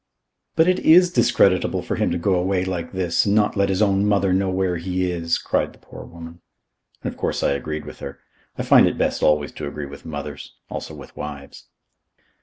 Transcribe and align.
"But 0.55 0.67
it 0.67 0.79
IS 0.79 1.11
discreditable 1.13 1.83
for 1.83 1.95
him 1.95 2.09
to 2.09 2.17
go 2.17 2.33
away 2.33 2.65
like 2.65 2.91
this 2.91 3.27
and 3.27 3.35
not 3.35 3.55
let 3.55 3.69
his 3.69 3.83
own 3.83 4.03
mother 4.03 4.33
know 4.33 4.49
where 4.49 4.77
he 4.77 5.11
is," 5.11 5.37
cried 5.37 5.73
the 5.73 5.77
poor 5.77 6.03
woman. 6.05 6.41
And 7.03 7.13
of 7.13 7.19
course 7.19 7.43
I 7.43 7.51
agreed 7.51 7.85
with 7.85 7.99
her. 7.99 8.17
I 8.57 8.63
find 8.63 8.87
it 8.87 8.97
best 8.97 9.21
always 9.21 9.51
to 9.51 9.67
agree 9.67 9.85
with 9.85 10.03
mothers; 10.03 10.55
also 10.71 10.95
with 10.95 11.15
wives. 11.15 11.67